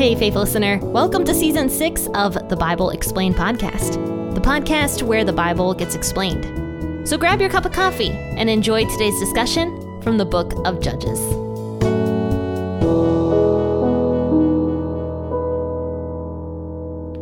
[0.00, 0.78] Hey, faithful listener.
[0.78, 5.94] Welcome to season six of the Bible Explained podcast, the podcast where the Bible gets
[5.94, 7.06] explained.
[7.06, 11.20] So grab your cup of coffee and enjoy today's discussion from the book of Judges.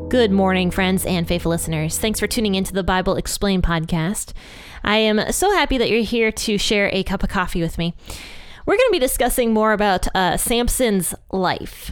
[0.08, 1.98] Good morning, friends and faithful listeners.
[1.98, 4.34] Thanks for tuning into the Bible Explained podcast.
[4.84, 7.96] I am so happy that you're here to share a cup of coffee with me.
[8.66, 11.90] We're going to be discussing more about uh, Samson's life.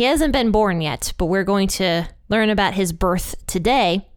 [0.00, 4.08] He hasn't been born yet, but we're going to learn about his birth today.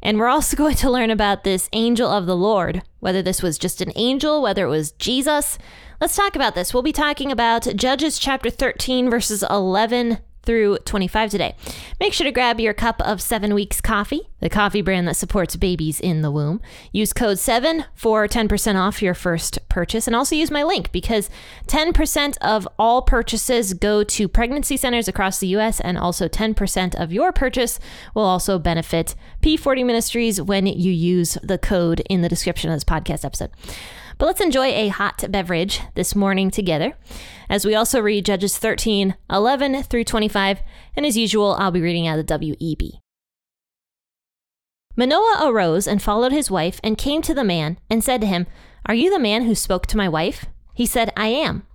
[0.00, 3.58] And we're also going to learn about this angel of the Lord, whether this was
[3.58, 5.58] just an angel, whether it was Jesus.
[6.00, 6.72] Let's talk about this.
[6.72, 11.54] We'll be talking about Judges chapter 13, verses 11 through 25 today.
[12.00, 15.56] Make sure to grab your cup of Seven Weeks coffee, the coffee brand that supports
[15.56, 16.60] babies in the womb.
[16.92, 20.06] Use code 7 for 10% off your first purchase.
[20.06, 21.30] And also use my link because
[21.66, 27.12] 10% of all purchases go to pregnancy centers across the U.S., and also 10% of
[27.12, 27.80] your purchase
[28.14, 32.84] will also benefit P40 Ministries when you use the code in the description of this
[32.84, 33.50] podcast episode.
[34.18, 36.96] But let's enjoy a hot beverage this morning together
[37.48, 40.60] as we also read Judges 13, 11 through 25.
[40.96, 43.00] And as usual, I'll be reading out of the WEB.
[44.96, 48.46] Manoah arose and followed his wife and came to the man and said to him,
[48.86, 50.46] Are you the man who spoke to my wife?
[50.74, 51.66] He said, I am.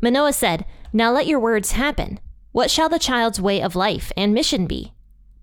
[0.00, 2.18] Manoah said, Now let your words happen.
[2.50, 4.92] What shall the child's way of life and mission be?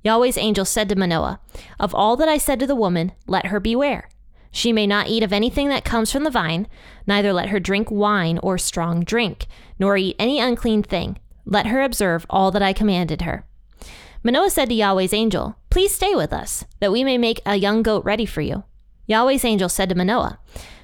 [0.03, 1.39] Yahweh's angel said to Manoah,
[1.79, 4.09] Of all that I said to the woman, let her beware.
[4.55, 6.67] She may not eat of anything that comes from the vine,
[7.07, 9.47] neither let her drink wine or strong drink,
[9.79, 11.17] nor eat any unclean thing.
[11.43, 13.45] Let her observe all that I commanded her.
[14.21, 17.81] Manoah said to Yahweh's angel, Please stay with us, that we may make a young
[17.81, 18.63] goat ready for you.
[19.07, 20.37] Yahweh's angel said to Manoah,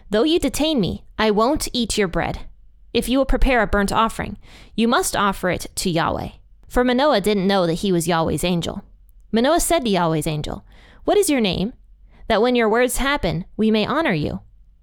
[0.09, 2.47] Though you detain me, I won't eat your bread.
[2.91, 4.39] If you will prepare a burnt offering,
[4.75, 6.29] you must offer it to Yahweh.
[6.67, 8.83] For Manoah didn't know that he was Yahweh's angel.
[9.31, 10.65] Manoah said to Yahweh's angel,
[11.03, 11.73] What is your name?
[12.29, 14.39] That when your words happen, we may honor you.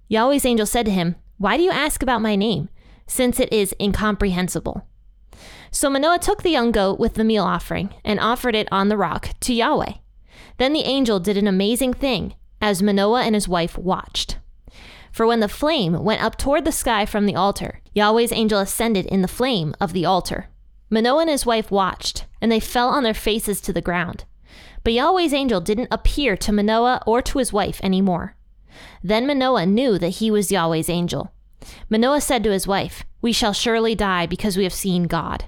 [0.09, 2.69] Yahweh's angel said to him, Why do you ask about my name,
[3.07, 4.85] since it is incomprehensible?
[5.71, 8.97] So Manoah took the young goat with the meal offering and offered it on the
[8.97, 9.93] rock to Yahweh.
[10.57, 14.39] Then the angel did an amazing thing as Manoah and his wife watched.
[15.11, 19.05] For when the flame went up toward the sky from the altar, Yahweh's angel ascended
[19.05, 20.49] in the flame of the altar.
[20.89, 24.25] Manoah and his wife watched, and they fell on their faces to the ground.
[24.83, 28.35] But Yahweh's angel didn't appear to Manoah or to his wife anymore.
[29.03, 31.31] Then Manoah knew that he was Yahweh's angel.
[31.89, 35.45] Manoah said to his wife, We shall surely die because we have seen God.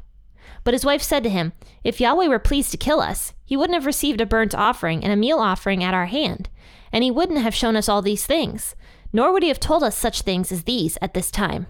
[0.64, 1.53] But his wife said to him,
[1.84, 5.14] If Yahweh were pleased to kill us, he wouldn't have received a burnt offering and
[5.14, 6.50] a meal offering at our hand,
[6.91, 8.76] and he wouldn't have shown us all these things,
[9.14, 11.68] nor would he have told us such things as these at this time.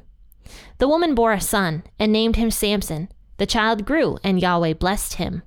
[0.79, 3.09] The woman bore a son and named him Samson.
[3.37, 5.43] The child grew, and Yahweh blessed him.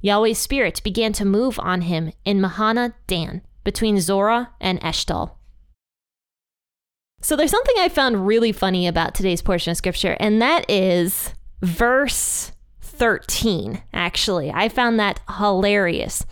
[0.00, 5.32] Yahweh's spirit began to move on him in Mahaneh Dan, between Zorah and Eshtaol.
[7.20, 11.34] So there's something I found really funny about today's portion of scripture, and that is
[11.62, 14.50] verse 13, actually.
[14.52, 16.24] I found that hilarious.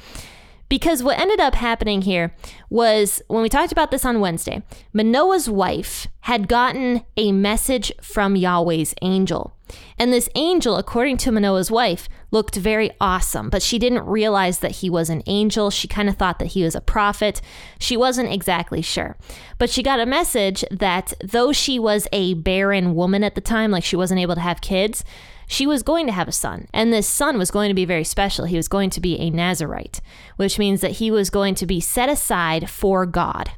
[0.69, 2.35] Because what ended up happening here
[2.69, 4.63] was when we talked about this on Wednesday,
[4.93, 9.57] Manoah's wife had gotten a message from Yahweh's angel.
[9.99, 14.77] And this angel, according to Manoah's wife, looked very awesome, but she didn't realize that
[14.77, 15.71] he was an angel.
[15.71, 17.41] She kind of thought that he was a prophet.
[17.79, 19.17] She wasn't exactly sure.
[19.59, 23.71] But she got a message that though she was a barren woman at the time,
[23.71, 25.05] like she wasn't able to have kids,
[25.47, 26.67] she was going to have a son.
[26.73, 28.47] And this son was going to be very special.
[28.47, 30.01] He was going to be a Nazarite,
[30.37, 33.51] which means that he was going to be set aside for God.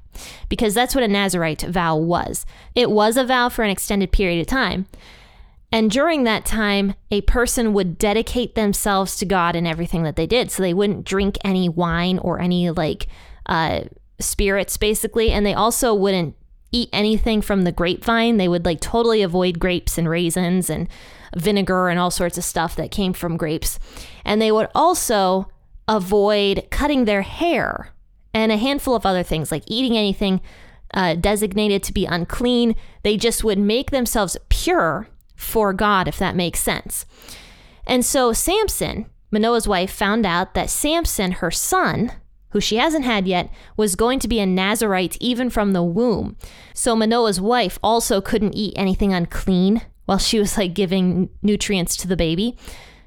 [0.49, 2.45] Because that's what a Nazarite vow was.
[2.75, 4.87] It was a vow for an extended period of time.
[5.71, 10.27] And during that time, a person would dedicate themselves to God in everything that they
[10.27, 10.51] did.
[10.51, 13.07] So they wouldn't drink any wine or any like
[13.47, 13.83] uh,
[14.19, 15.31] spirits, basically.
[15.31, 16.35] And they also wouldn't
[16.73, 18.39] eat anything from the grapevine.
[18.39, 20.89] They would like totally avoid grapes and raisins and
[21.37, 23.79] vinegar and all sorts of stuff that came from grapes.
[24.25, 25.49] And they would also
[25.87, 27.93] avoid cutting their hair
[28.35, 30.41] and a handful of other things like eating anything
[30.95, 32.77] uh, designated to be unclean.
[33.03, 37.07] They just would make themselves pure for God, if that makes sense.
[37.87, 42.13] And so Samson, Manoah's wife, found out that Samson, her son,
[42.51, 46.37] who she hasn't had yet, was going to be a Nazarite even from the womb.
[46.75, 52.09] So Manoah's wife also couldn't eat anything unclean while she was like giving nutrients to
[52.09, 52.57] the baby.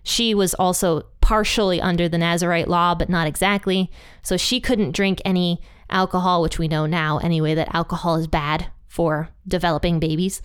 [0.03, 3.89] She was also partially under the Nazarite law, but not exactly.
[4.21, 5.59] So she couldn't drink any
[5.89, 10.44] alcohol, which we know now anyway that alcohol is bad for developing babies.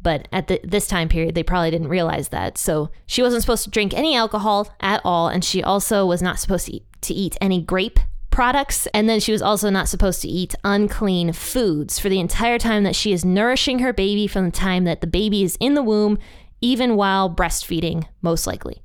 [0.00, 2.58] But at the, this time period, they probably didn't realize that.
[2.58, 5.26] So she wasn't supposed to drink any alcohol at all.
[5.26, 7.98] And she also was not supposed to eat, to eat any grape
[8.32, 8.88] products.
[8.88, 12.82] And then she was also not supposed to eat unclean foods for the entire time
[12.82, 15.82] that she is nourishing her baby from the time that the baby is in the
[15.82, 16.18] womb,
[16.60, 18.82] even while breastfeeding, most likely.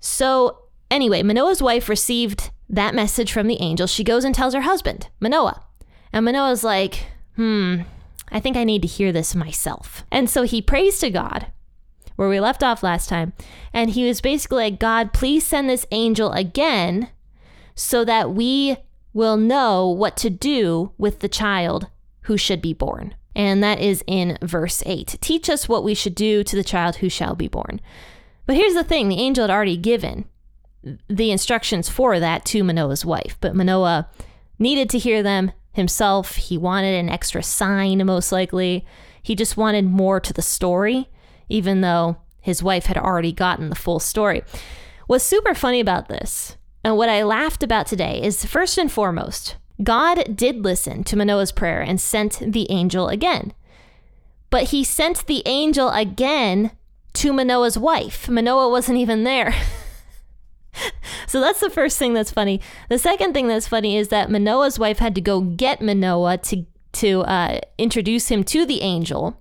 [0.00, 0.58] So,
[0.90, 3.86] anyway, Manoah's wife received that message from the angel.
[3.86, 5.62] She goes and tells her husband, Manoah.
[6.12, 7.06] And Manoah's like,
[7.36, 7.82] hmm,
[8.30, 10.04] I think I need to hear this myself.
[10.10, 11.46] And so he prays to God,
[12.16, 13.34] where we left off last time.
[13.72, 17.08] And he was basically like, God, please send this angel again
[17.74, 18.76] so that we
[19.12, 21.88] will know what to do with the child
[22.22, 23.14] who should be born.
[23.34, 25.16] And that is in verse 8.
[25.20, 27.80] Teach us what we should do to the child who shall be born.
[28.46, 30.26] But here's the thing the angel had already given
[31.08, 34.08] the instructions for that to Manoah's wife, but Manoah
[34.58, 36.36] needed to hear them himself.
[36.36, 38.84] He wanted an extra sign, most likely.
[39.22, 41.08] He just wanted more to the story,
[41.48, 44.42] even though his wife had already gotten the full story.
[45.06, 49.56] What's super funny about this, and what I laughed about today, is first and foremost,
[49.82, 53.52] God did listen to Manoah's prayer and sent the angel again.
[54.50, 56.72] But he sent the angel again
[57.14, 58.28] to Manoah's wife.
[58.28, 59.54] Manoah wasn't even there.
[61.26, 62.60] so that's the first thing that's funny.
[62.88, 66.66] The second thing that's funny is that Manoah's wife had to go get Manoah to
[66.92, 69.40] to uh, introduce him to the angel.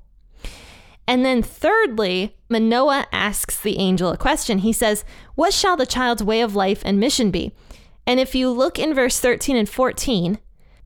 [1.07, 4.59] And then thirdly, Manoah asks the angel a question.
[4.59, 5.03] He says,
[5.35, 7.53] "What shall the child's way of life and mission be?"
[8.05, 10.39] And if you look in verse 13 and 14,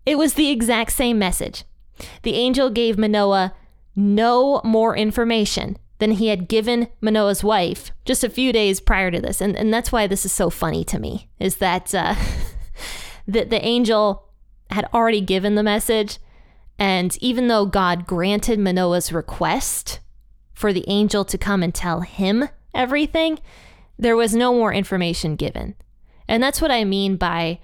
[0.05, 1.63] it was the exact same message.
[2.23, 3.53] The angel gave Manoah
[3.95, 9.21] no more information than he had given Manoah's wife just a few days prior to
[9.21, 9.39] this.
[9.39, 12.15] And, and that's why this is so funny to me, is that uh,
[13.27, 14.29] the, the angel
[14.69, 16.19] had already given the message.
[16.77, 19.99] And even though God granted Manoah's request
[20.55, 23.37] for the angel to come and tell him everything,
[23.99, 25.75] there was no more information given.
[26.27, 27.59] And that's what I mean by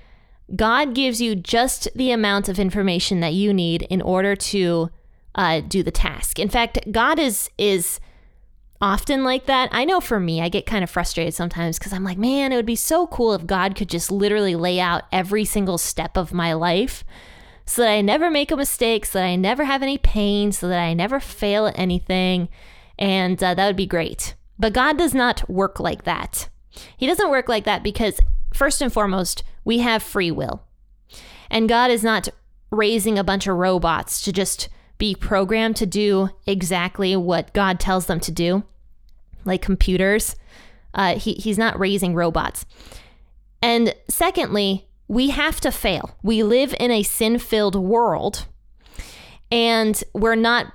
[0.55, 4.89] God gives you just the amount of information that you need in order to
[5.33, 6.38] uh, do the task.
[6.38, 7.99] In fact, God is is
[8.81, 9.69] often like that.
[9.71, 12.55] I know for me, I get kind of frustrated sometimes because I'm like, man, it
[12.55, 16.33] would be so cool if God could just literally lay out every single step of
[16.33, 17.03] my life
[17.65, 20.67] so that I never make a mistake, so that I never have any pain, so
[20.67, 22.49] that I never fail at anything.
[23.01, 24.36] And uh, that would be great.
[24.57, 26.48] But God does not work like that.
[26.95, 28.21] He doesn't work like that because,
[28.53, 30.63] first and foremost, we have free will.
[31.50, 32.30] And God is not
[32.69, 38.06] raising a bunch of robots to just be programmed to do exactly what God tells
[38.06, 38.63] them to do
[39.45, 40.36] like computers.
[40.94, 42.65] Uh, he, he's not raising robots.
[43.62, 46.18] And secondly, we have to fail.
[46.24, 48.45] We live in a sin filled world,
[49.51, 50.74] and we're not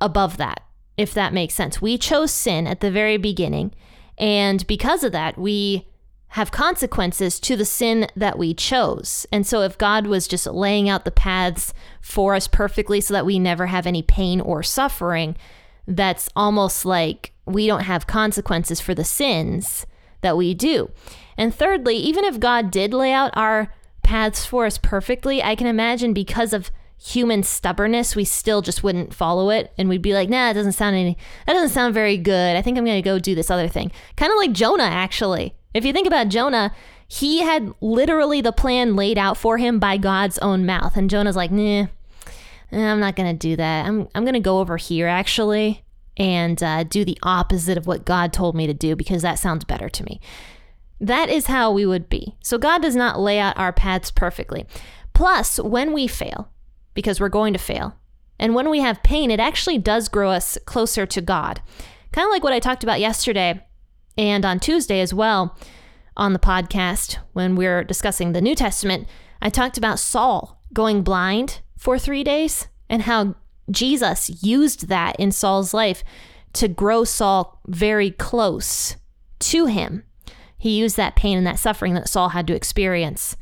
[0.00, 0.62] above that,
[0.98, 1.80] if that makes sense.
[1.80, 3.72] We chose sin at the very beginning,
[4.18, 5.88] and because of that, we
[6.32, 9.26] have consequences to the sin that we chose.
[9.32, 11.72] And so, if God was just laying out the paths
[12.02, 15.36] for us perfectly so that we never have any pain or suffering,
[15.86, 19.86] that's almost like we don't have consequences for the sins
[20.20, 20.90] that we do.
[21.38, 23.72] And thirdly, even if God did lay out our
[24.02, 29.14] paths for us perfectly, I can imagine because of human stubbornness, we still just wouldn't
[29.14, 32.16] follow it and we'd be like, nah, it doesn't sound any that doesn't sound very
[32.16, 32.56] good.
[32.56, 33.92] I think I'm gonna go do this other thing.
[34.16, 35.54] Kind of like Jonah, actually.
[35.74, 36.74] If you think about Jonah,
[37.06, 40.96] he had literally the plan laid out for him by God's own mouth.
[40.96, 41.86] And Jonah's like, nah,
[42.72, 43.86] I'm not gonna do that.
[43.86, 45.84] I'm I'm gonna go over here actually
[46.16, 49.64] and uh, do the opposite of what God told me to do because that sounds
[49.64, 50.20] better to me.
[51.00, 52.34] That is how we would be.
[52.42, 54.66] So God does not lay out our paths perfectly.
[55.14, 56.50] Plus, when we fail,
[56.98, 57.94] because we're going to fail,
[58.40, 61.62] and when we have pain, it actually does grow us closer to God.
[62.10, 63.64] Kind of like what I talked about yesterday
[64.16, 65.56] and on Tuesday as well
[66.16, 69.06] on the podcast when we are discussing the New Testament.
[69.40, 73.36] I talked about Saul going blind for three days and how
[73.70, 76.02] Jesus used that in Saul's life
[76.54, 78.96] to grow Saul very close
[79.38, 80.02] to him.
[80.56, 83.36] He used that pain and that suffering that Saul had to experience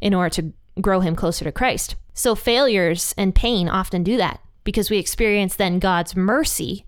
[0.00, 1.94] in order to grow him closer to Christ.
[2.16, 6.86] So, failures and pain often do that because we experience then God's mercy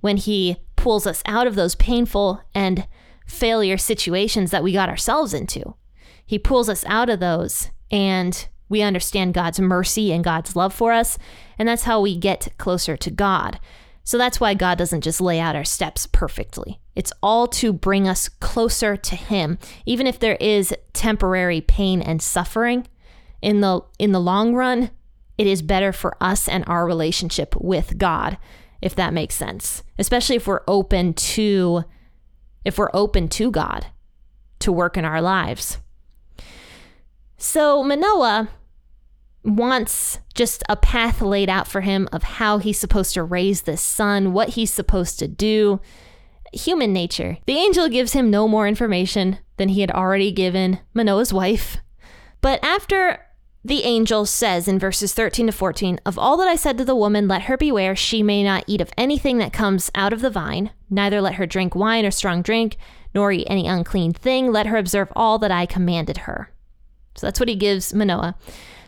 [0.00, 2.86] when He pulls us out of those painful and
[3.26, 5.74] failure situations that we got ourselves into.
[6.24, 10.92] He pulls us out of those and we understand God's mercy and God's love for
[10.92, 11.18] us,
[11.58, 13.58] and that's how we get closer to God.
[14.04, 16.80] So that's why God doesn't just lay out our steps perfectly.
[16.94, 19.58] It's all to bring us closer to him.
[19.86, 22.86] Even if there is temporary pain and suffering,
[23.42, 24.90] in the in the long run,
[25.36, 28.38] it is better for us and our relationship with God.
[28.80, 29.82] if that makes sense.
[29.98, 31.84] Especially if we're open to
[32.64, 33.86] if we're open to God
[34.60, 35.78] to work in our lives.
[37.36, 38.48] So Manoah
[39.44, 43.80] wants just a path laid out for him of how he's supposed to raise this
[43.80, 45.80] son, what he's supposed to do.
[46.52, 47.38] Human nature.
[47.46, 51.76] The angel gives him no more information than he had already given Manoah's wife.
[52.40, 53.20] But after
[53.64, 56.94] the angel says in verses 13 to 14, Of all that I said to the
[56.94, 60.30] woman, let her beware, she may not eat of anything that comes out of the
[60.30, 62.76] vine, neither let her drink wine or strong drink,
[63.14, 64.52] nor eat any unclean thing.
[64.52, 66.52] Let her observe all that I commanded her.
[67.16, 68.36] So that's what he gives Manoah.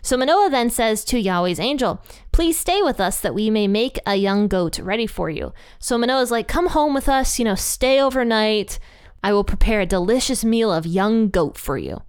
[0.02, 3.98] So Manoah then says to Yahweh's angel, Please stay with us that we may make
[4.06, 5.52] a young goat ready for you.
[5.78, 8.78] So Manoah's like, Come home with us, you know, stay overnight.
[9.22, 12.02] I will prepare a delicious meal of young goat for you.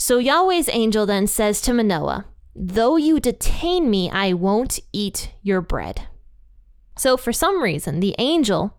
[0.00, 2.24] So Yahweh's angel then says to Manoah,
[2.54, 6.06] Though you detain me, I won't eat your bread.
[6.96, 8.76] So for some reason, the angel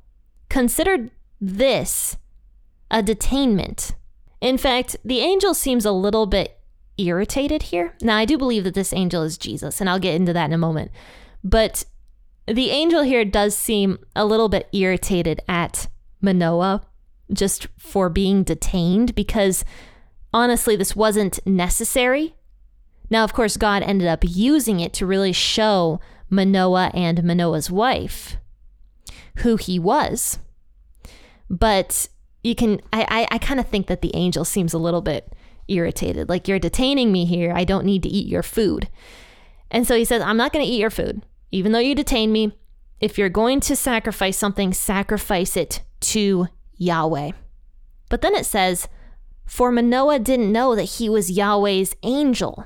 [0.48, 2.18] considered this
[2.90, 3.94] a detainment.
[4.40, 6.58] In fact, the angel seems a little bit
[6.98, 7.96] irritated here.
[8.02, 10.54] Now, I do believe that this angel is Jesus, and I'll get into that in
[10.54, 10.90] a moment.
[11.44, 11.84] But
[12.48, 15.88] the angel here does seem a little bit irritated at
[16.22, 16.82] Manoah
[17.32, 19.64] just for being detained because
[20.34, 22.36] honestly, this wasn't necessary.
[23.10, 28.38] Now, of course, God ended up using it to really show Manoah and Manoah's wife
[29.38, 30.40] who he was.
[31.50, 32.08] But
[32.44, 35.34] you can, I, I, I kind of think that the angel seems a little bit
[35.68, 36.30] irritated.
[36.30, 37.54] Like, you're detaining me here.
[37.54, 38.90] I don't need to eat your food.
[39.72, 41.24] And so he says, I'm not going to eat your food.
[41.52, 42.54] Even though you detain me,
[43.00, 47.32] if you're going to sacrifice something, sacrifice it to Yahweh.
[48.10, 48.88] But then it says,
[49.50, 52.66] For Manoah didn't know that he was Yahweh's angel.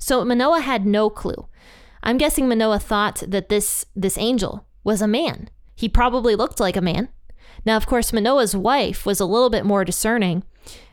[0.00, 1.46] So Manoah had no clue.
[2.02, 5.50] I'm guessing Manoah thought that this, this angel was a man.
[5.76, 7.10] He probably looked like a man.
[7.66, 10.44] Now, of course, Manoah's wife was a little bit more discerning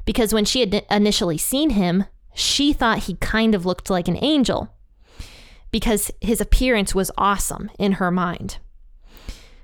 [0.03, 2.03] because when she had initially seen him,
[2.33, 4.69] she thought he kind of looked like an angel
[5.71, 8.57] because his appearance was awesome in her mind.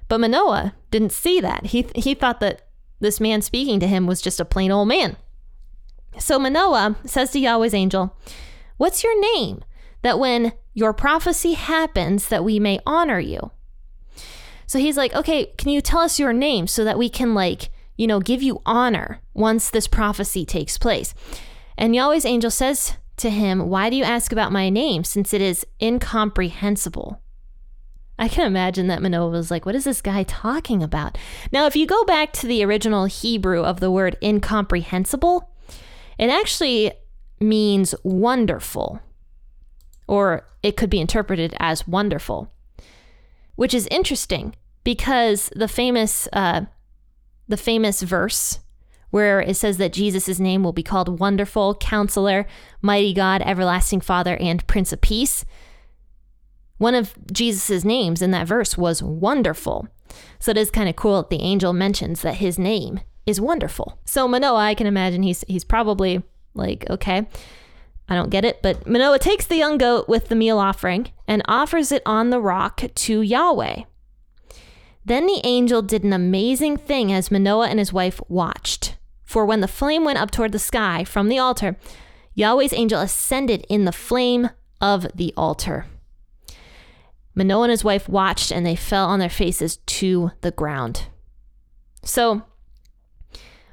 [0.08, 1.68] But Manoah didn't see that.
[1.68, 2.70] He, he thought that
[3.02, 5.18] this man speaking to him was just a plain old man.
[6.20, 8.16] So Manoah says to Yahweh's angel,
[8.78, 9.64] What's your name?
[10.02, 13.52] That when your prophecy happens, that we may honor you.
[14.68, 17.70] So he's like, Okay, can you tell us your name so that we can, like,
[18.02, 21.14] you know, give you honor once this prophecy takes place.
[21.78, 25.42] And Yahweh's angel says to him, Why do you ask about my name, since it
[25.42, 27.22] is incomprehensible?
[28.18, 31.18] I can imagine that Manoah was like, What is this guy talking about?
[31.52, 35.51] Now, if you go back to the original Hebrew of the word incomprehensible,
[36.22, 36.94] it actually
[37.40, 39.02] means wonderful,
[40.08, 42.54] or it could be interpreted as wonderful,
[43.56, 46.62] which is interesting because the famous uh,
[47.48, 48.60] the famous verse
[49.10, 52.46] where it says that Jesus' name will be called Wonderful, Counselor,
[52.82, 55.44] Mighty God, Everlasting Father, and Prince of Peace.
[56.78, 59.90] One of Jesus' names in that verse was Wonderful.
[60.40, 64.00] So it is kind of cool that the angel mentions that his name is Wonderful.
[64.06, 66.24] So Manoah, I can imagine he's he's probably
[66.54, 67.28] like, okay,
[68.10, 71.42] I don't get it, but Manoah takes the young goat with the meal offering and
[71.46, 73.84] offers it on the rock to Yahweh.
[75.06, 78.98] Then the angel did an amazing thing as Manoah and his wife watched.
[79.24, 81.78] For when the flame went up toward the sky from the altar,
[82.34, 84.50] Yahweh's angel ascended in the flame
[84.82, 85.86] of the altar.
[87.34, 91.06] Manoah and his wife watched and they fell on their faces to the ground.
[92.04, 92.42] So,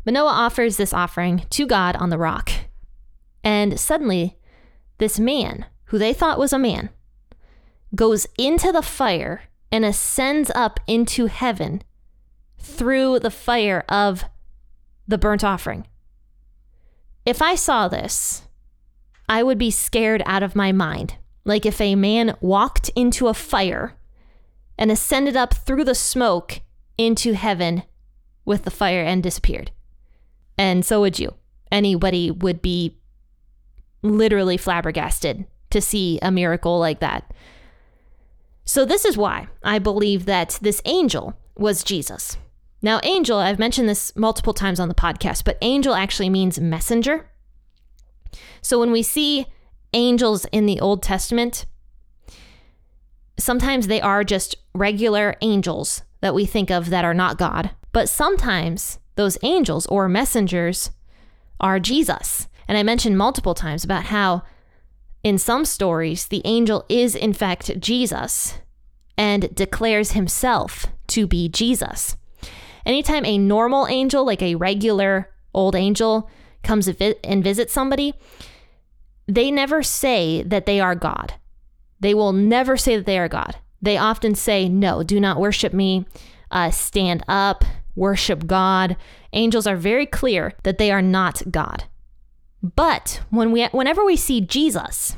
[0.09, 2.51] Manoah offers this offering to God on the rock.
[3.45, 4.39] And suddenly,
[4.97, 6.89] this man, who they thought was a man,
[7.95, 11.83] goes into the fire and ascends up into heaven
[12.59, 14.25] through the fire of
[15.07, 15.87] the burnt offering.
[17.27, 18.49] If I saw this,
[19.29, 21.17] I would be scared out of my mind.
[21.45, 23.95] Like if a man walked into a fire
[24.79, 26.63] and ascended up through the smoke
[26.97, 27.83] into heaven
[28.47, 29.71] with the fire and disappeared.
[30.59, 31.35] And so would you.
[31.71, 32.99] Anybody would be
[34.03, 37.33] literally flabbergasted to see a miracle like that.
[38.65, 42.37] So, this is why I believe that this angel was Jesus.
[42.83, 47.31] Now, angel, I've mentioned this multiple times on the podcast, but angel actually means messenger.
[48.61, 49.47] So, when we see
[49.95, 51.65] angels in the Old Testament,
[53.39, 58.09] sometimes they are just regular angels that we think of that are not God, but
[58.09, 60.93] sometimes those angels or messengers
[61.59, 62.47] are Jesus.
[62.69, 64.43] And I mentioned multiple times about how
[65.25, 68.55] in some stories, the angel is in fact Jesus,
[69.17, 72.17] and declares himself to be Jesus.
[72.87, 76.31] Anytime a normal angel, like a regular old angel,
[76.63, 78.15] comes and visits somebody,
[79.27, 81.35] they never say that they are God.
[81.99, 83.57] They will never say that they are God.
[83.83, 86.07] They often say, No, do not worship me.
[86.53, 87.65] Uh, stand up,
[87.99, 88.97] worship God.
[89.33, 91.85] Angels are very clear that they are not God.
[92.63, 95.17] But when we, whenever we see Jesus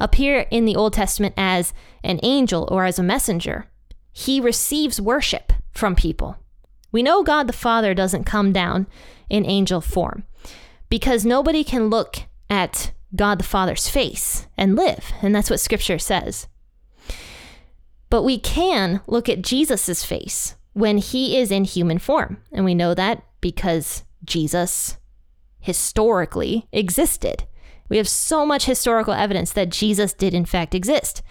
[0.00, 1.72] appear in the Old Testament as
[2.02, 3.66] an angel or as a messenger,
[4.12, 6.38] he receives worship from people.
[6.92, 8.86] We know God the Father doesn't come down
[9.28, 10.24] in angel form
[10.88, 15.12] because nobody can look at God the Father's face and live.
[15.22, 16.48] And that's what scripture says.
[18.10, 22.36] But we can look at Jesus' face when he is in human form.
[22.52, 24.98] And we know that because Jesus
[25.58, 27.44] historically existed.
[27.88, 31.22] We have so much historical evidence that Jesus did, in fact, exist.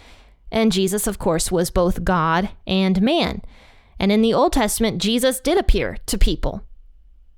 [0.51, 3.43] And Jesus, of course, was both God and man.
[3.99, 6.63] And in the Old Testament, Jesus did appear to people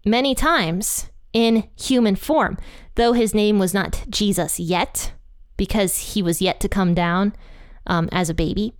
[0.06, 2.58] many times in human form,
[2.96, 5.12] though his name was not Jesus yet,
[5.58, 7.36] because he was yet to come down
[7.86, 8.76] um, as a baby.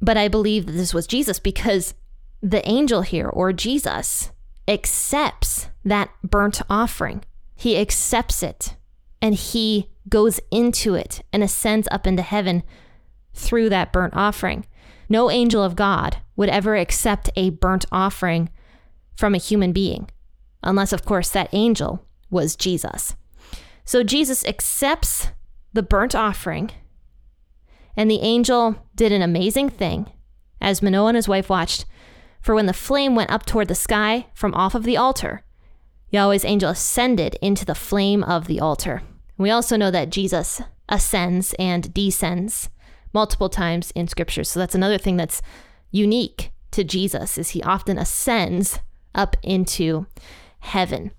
[0.00, 1.94] But I believe that this was Jesus because
[2.42, 4.32] the angel here, or Jesus,
[4.66, 7.24] accepts that burnt offering.
[7.54, 8.76] He accepts it
[9.20, 12.62] and he goes into it and ascends up into heaven
[13.34, 14.64] through that burnt offering.
[15.08, 18.48] No angel of God would ever accept a burnt offering
[19.16, 20.08] from a human being,
[20.62, 23.14] unless, of course, that angel was Jesus.
[23.84, 25.28] So Jesus accepts
[25.72, 26.70] the burnt offering,
[27.96, 30.10] and the angel did an amazing thing
[30.60, 31.84] as Manoah and his wife watched.
[32.40, 35.44] For when the flame went up toward the sky from off of the altar,
[36.10, 39.02] Yahweh's angel ascended into the flame of the altar.
[39.38, 42.68] We also know that Jesus ascends and descends
[43.12, 44.44] multiple times in scripture.
[44.44, 45.42] So that's another thing that's
[45.90, 48.80] unique to Jesus is he often ascends
[49.14, 50.06] up into
[50.60, 51.10] heaven.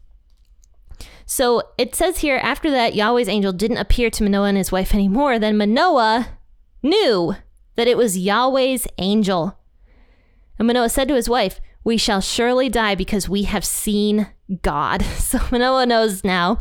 [1.25, 4.93] So it says here after that Yahweh's angel didn't appear to Manoah and his wife
[4.93, 6.27] anymore, then Manoah
[6.83, 7.35] knew
[7.75, 9.57] that it was Yahweh's angel.
[10.61, 14.27] And Manoah said to his wife, We shall surely die because we have seen
[14.61, 15.03] God.
[15.17, 16.59] So Manoah knows now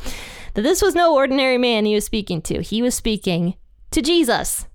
[0.54, 2.62] that this was no ordinary man he was speaking to.
[2.62, 3.56] He was speaking
[3.90, 4.66] to Jesus.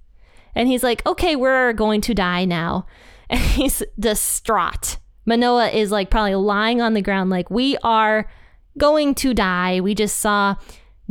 [0.54, 2.86] And he's like, Okay, we're going to die now.
[3.32, 4.98] and he's distraught.
[5.26, 8.30] Manoah is like probably lying on the ground, like, we are
[8.78, 9.82] going to die.
[9.82, 10.58] We just saw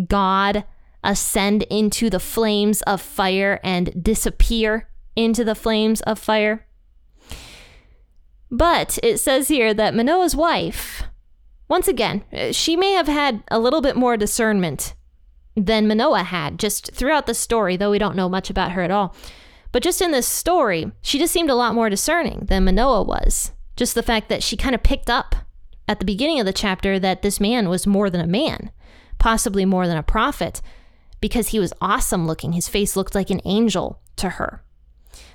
[0.06, 0.62] God
[1.02, 6.64] ascend into the flames of fire and disappear into the flames of fire.
[8.54, 11.02] But it says here that Manoah's wife,
[11.66, 14.94] once again, uh, she may have had a little bit more discernment
[15.56, 18.92] than Manoah had just throughout the story, though we don't know much about her at
[18.92, 19.12] all.
[19.72, 23.50] But just in this story, she just seemed a lot more discerning than Manoah was.
[23.74, 25.34] Just the fact that she kind of picked up
[25.88, 28.70] at the beginning of the chapter that this man was more than a man,
[29.18, 30.62] possibly more than a prophet,
[31.20, 32.52] because he was awesome looking.
[32.52, 34.62] His face looked like an angel to her.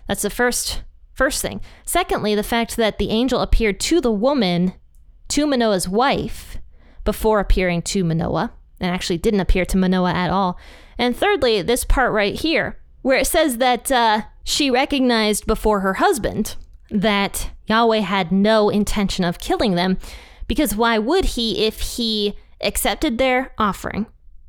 [0.07, 0.83] That's the first
[1.19, 1.59] first thing.
[1.83, 4.71] Secondly, the fact that the angel appeared to the woman,
[5.27, 6.57] to Manoah's wife,
[7.03, 10.57] before appearing to Manoah, and actually didn't appear to Manoah at all.
[10.97, 15.95] And thirdly, this part right here, where it says that uh, she recognized before her
[15.95, 16.55] husband
[16.89, 19.97] that Yahweh had no intention of killing them,
[20.47, 24.05] because why would he if he accepted their offering,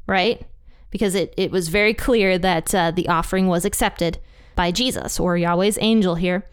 [0.06, 0.46] right?
[0.90, 4.18] Because it, it was very clear that uh, the offering was accepted
[4.60, 6.44] by Jesus or Yahweh's angel here.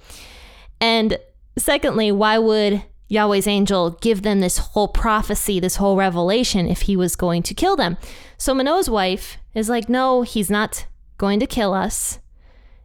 [0.79, 1.19] And
[1.57, 6.95] secondly, why would Yahweh's angel give them this whole prophecy, this whole revelation, if he
[6.95, 7.97] was going to kill them?
[8.37, 10.85] So Manoah's wife is like, no, he's not
[11.17, 12.19] going to kill us.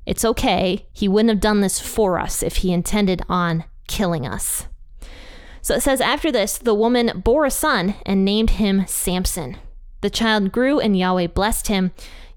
[0.07, 0.89] It's okay.
[0.93, 4.67] He wouldn't have done this for us if he intended on killing us.
[5.61, 9.57] So it says, after this, the woman bore a son and named him Samson.
[10.01, 11.93] The child grew and Yahweh blessed him.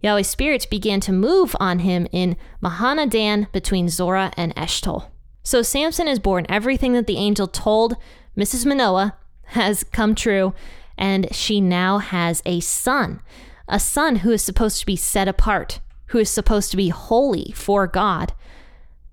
[0.05, 5.07] Yahweh's spirit began to move on him in Mahaneh-dan between Zorah and Eshtol.
[5.41, 6.45] So Samson is born.
[6.47, 7.95] Everything that the angel told
[8.37, 8.65] Mrs.
[8.65, 10.53] Manoah has come true,
[10.97, 13.19] and she now has a son,
[13.67, 17.51] a son who is supposed to be set apart who is supposed to be holy
[17.55, 18.33] for God,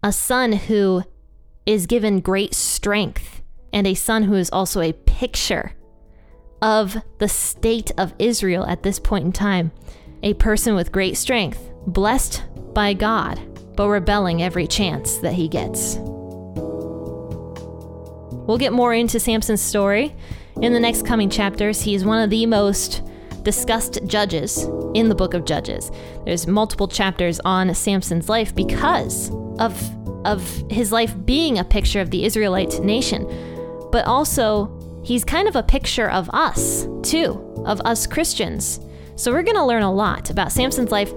[0.03, 1.03] a son who
[1.65, 5.73] is given great strength, and a son who is also a picture
[6.61, 9.73] of the state of Israel at this point in time.
[10.23, 13.41] A person with great strength, blessed by God,
[13.77, 15.97] but rebelling every chance that he gets.
[18.47, 20.15] We'll get more into Samson's story
[20.61, 21.81] in the next coming chapters.
[21.81, 23.03] He is one of the most
[23.43, 25.91] discussed judges in the book of Judges.
[26.25, 29.75] There's multiple chapters on Samson's life because of
[30.25, 33.27] of his life being a picture of the Israelite nation,
[33.91, 34.71] but also
[35.05, 38.79] he's kind of a picture of us, too, of us Christians.
[39.17, 41.13] So we're going to learn a lot about Samson's life.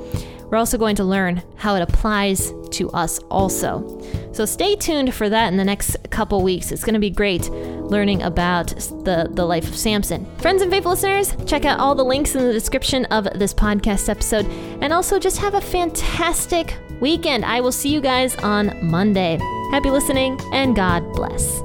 [0.50, 4.02] We're also going to learn how it applies to us also.
[4.32, 6.72] So stay tuned for that in the next couple weeks.
[6.72, 10.26] It's going to be great learning about the, the life of Samson.
[10.38, 14.10] Friends and faithful listeners, check out all the links in the description of this podcast
[14.10, 14.46] episode.
[14.82, 17.46] And also just have a fantastic weekend.
[17.46, 19.40] I will see you guys on Monday.
[19.72, 21.62] Happy listening and God bless.